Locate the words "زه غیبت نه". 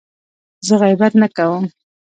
0.67-1.27